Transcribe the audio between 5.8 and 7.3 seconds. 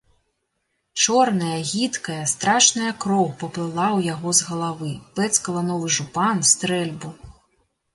жупан, стрэльбу.